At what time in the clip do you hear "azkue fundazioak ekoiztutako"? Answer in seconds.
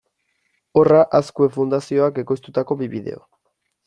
1.19-2.79